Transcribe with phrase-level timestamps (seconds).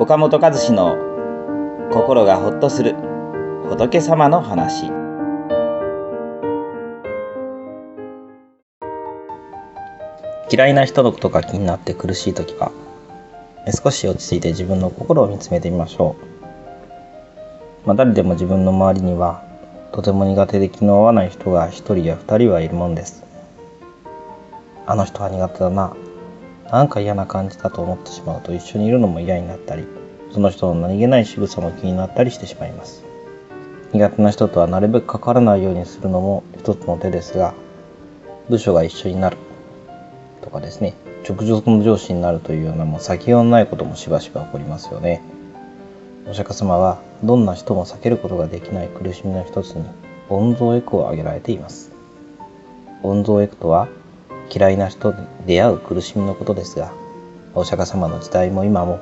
[0.00, 0.96] 岡本和志の
[1.90, 2.94] 心がほっとする
[3.68, 4.92] 仏様の話。
[10.50, 12.70] 嫌いな人のことが気になって苦しい時は
[13.82, 16.16] 少し落ち着いて自分の心を見つめてみましょ
[17.84, 19.42] う、まあ、誰でも自分の周りには
[19.92, 23.24] とても苦手で気の合わない人が一人や二人はいるもんです。
[24.86, 25.94] あの人は苦手だな。
[26.70, 29.86] なんか嫌な感じだと思ってしまうと一緒にいるのも嫌になったり
[30.32, 33.04] その人の何気ない仕草も気になったりしてしまいます。
[33.92, 37.54] 苦手な人とはなるべく関わらないようにするのも一つの手ですが
[38.50, 39.38] 部署が一緒になる
[40.42, 40.94] とかですね
[41.26, 45.22] 直属の上司になるというようなもう先がないこともしばしば起こりますよね。
[46.30, 49.84] お釈迦様はどんな人も避けることができない苦しみの一つに
[50.28, 51.90] 温蔵エクを挙げられています。
[53.02, 53.88] 温蔵エクとは
[54.50, 56.92] 嫌いな人に出会う苦しみのことですが
[57.54, 59.00] お釈迦様の時代も今も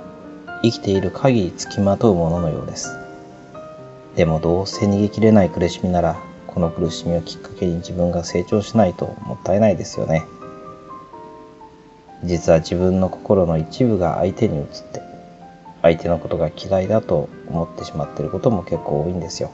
[0.63, 2.97] 生きている限りつきまとうもののようです。
[4.17, 10.25] でもどうせ逃げきれない苦しみならこの苦しみをきっかけに自分が成長しないともったいないですよね。
[12.25, 15.03] 実は自分の心の一部が相手に移って
[15.83, 19.51] 相手のことが嫌いだと思ってしまってることも結構多いんですよ。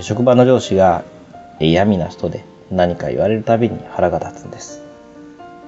[0.00, 1.04] 職場の上司が
[1.58, 4.82] 嫌味な人で何か言われるたびに腹が立つんです。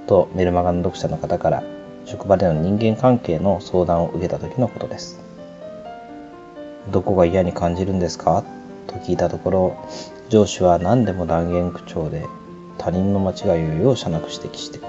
[0.07, 1.63] とメルマガの読者の方から
[2.05, 5.21] 職場での人間関係の相談を受けた時のことです。
[6.91, 8.43] どこが嫌に感じるんですか？
[8.87, 9.89] と聞いたところ
[10.31, 12.25] 上司は何でも断言口調で
[12.79, 14.81] 他人の間違いを容赦なく指摘して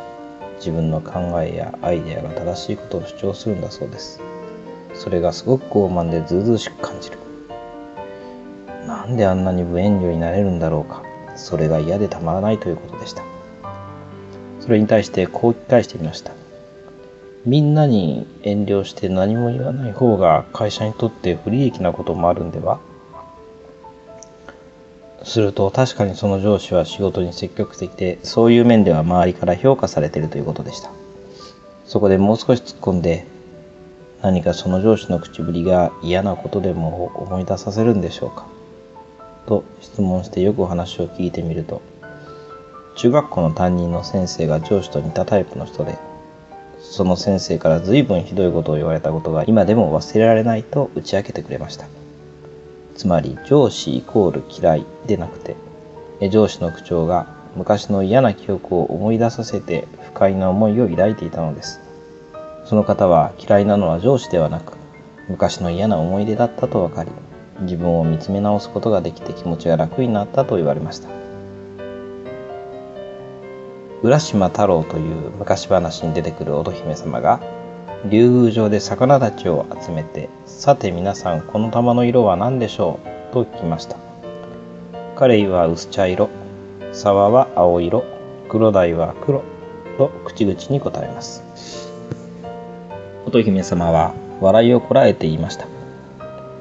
[0.58, 4.22] 自分の考えやアイデアが正しいことを主張するんだそうです。
[4.94, 7.18] それがすごく傲慢でずうずうしく感じる。
[8.88, 11.04] なんであんなに無遠慮になれるんだろうか。
[11.40, 13.24] それが嫌でたまらないということでした。
[14.60, 16.34] それに対してこう聞き返してみました。
[17.46, 22.80] みんなに遠慮して何も言わない方が会社にとって不利益なこともあるんでは？
[25.24, 30.92] すると確かにその上司は仕事に積極的でそういう面では周りから評価されているということでした。
[31.86, 33.26] そこでもう少し突っ込んで
[34.22, 38.46] 何かその上司の口ぶりが嫌なことでも思い出させるんでしょうか？
[39.50, 41.82] と質問してよくお話を聞いてみると
[42.96, 45.98] 中学校の担任の先生が上司と似たタイプの人で
[46.80, 51.88] その先生から随分ひどいことを言われたことが今でも忘れられないと打ち明けてくれました。
[52.96, 55.56] つまり上司イコール嫌いでなくて
[56.30, 61.80] 上司の口調が昔の嫌な記憶を思い出させて不快な思いを抱いていたのです。
[62.66, 64.74] その方は嫌いなのは上司ではなく
[65.28, 67.12] 昔の嫌な思い出だったと分かり
[67.62, 71.10] 自分を見つめ直すことができて気持ちが楽になったと言われました。
[74.02, 77.42] 浦島太郎という昔話に出てくる乙姫様が
[78.10, 83.98] 竜宮城で魚たちを集めて「さて皆さんこの玉の色は何でしょう?」と聞きました。
[85.18, 86.30] 彼は薄茶色
[86.94, 88.06] 沢は青色
[88.48, 89.44] 黒鯛は黒
[89.98, 91.92] と口々に答えます。
[93.26, 95.79] 乙姫様は笑いをこらえて言いました。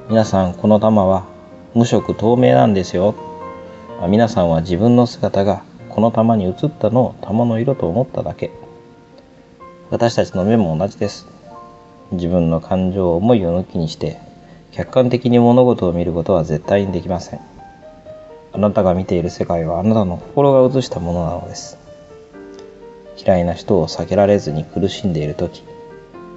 [0.09, 1.27] 皆さんこの玉は
[1.75, 3.13] 無色透明なんですよ。
[4.09, 8.49] 皆さんは自分の姿がこの玉に映ったのを玉の色と思っただけ。
[9.91, 11.27] 私たちの目も同じです。
[12.11, 14.17] 自分の感情を、思いを抜きにして、
[14.71, 17.39] 客観的に物事を見ることは絶対にできません。
[18.51, 21.77] あなたが見ている世界はあなたの心が映したものなのです。
[23.15, 25.63] 嫌いな人を避けられずに苦しんでいる時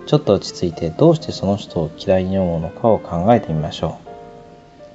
[0.07, 4.13] ちょっと落ち着いてどうしてその人を嫌いに思うのかを考えてみましょう。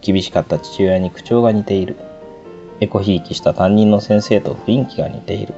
[0.01, 1.95] 厳しかった父親に口調が似ている。
[2.79, 5.53] エコひいきした担任の先生と雰囲気が似ている。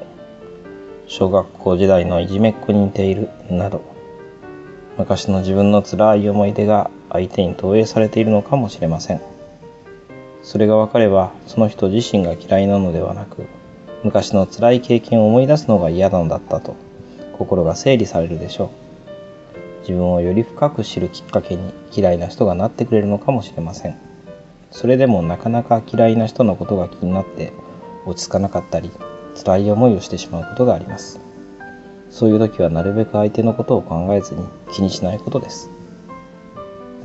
[1.08, 3.30] 小学校時代のいじめっ子に似ている。
[3.50, 3.82] など。
[4.98, 9.22] 昔の自分の辛い思い出が相手に投影されているのかもしれません。
[10.44, 13.46] それが分かれば、その人自身が嫌いなのではなく、
[14.04, 16.75] 昔の辛い経験を思い出すのが嫌なのだったと、
[17.38, 18.88] 心が整理されるでしょう。
[19.89, 23.95] 自分をより深く知るきっかけに嫌いな人がなってくれるのかもしれません。
[24.69, 27.53] それでもなかなか嫌いな人のことが気になって
[28.06, 28.91] 落ち着かなかったり
[29.44, 31.19] 辛い思いをしてしまうことがあります。
[32.12, 35.71] そういう時はなるべく相手のことを考えずに気にしないことです。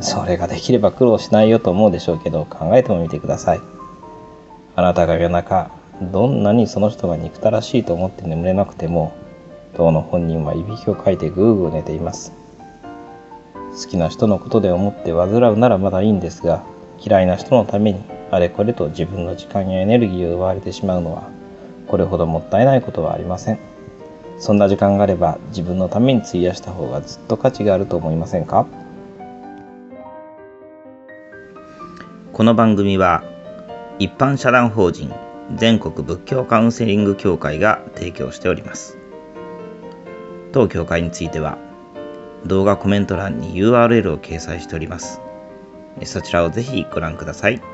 [0.01, 3.61] それができれば苦労しないよと思うでしょうけど考えてもみてください。
[4.77, 5.71] あなたが夜中
[6.03, 9.15] どんなにその人が憎たらしいと思って眠れなくても
[9.75, 12.44] 当の本人はいびきをかいてぐーぐー寝ています。
[13.77, 16.63] 好きな人のことで思って患うならまだいいんですが
[17.01, 18.01] 嫌いな人のために
[18.31, 21.29] あれこれと自分の時間やエネルギーを奪われてしまうのは
[21.89, 23.59] これほどもったいないことはありません。
[24.39, 28.67] そんな時間があれば自分のために費やした方がずっと価値があると思いませんか？
[32.33, 33.23] この番組は
[34.01, 35.13] 一般社団法人
[35.55, 38.97] 全国仏教カウンセリング協会が提供しております。
[40.53, 41.59] 当協会については
[42.47, 45.21] 動画コメント欄に URL を掲載しております
[46.05, 47.74] そちらをぜひご覧ください。